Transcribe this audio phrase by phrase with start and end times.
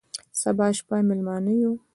[0.41, 1.71] سبا شپه مېلمانه یو،